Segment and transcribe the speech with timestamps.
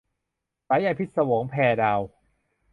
[0.67, 2.01] สายใยพิศวง- แพรดาว